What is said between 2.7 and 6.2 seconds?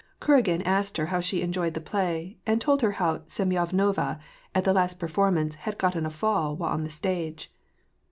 her how Semyonova, at the last performance, had gotten a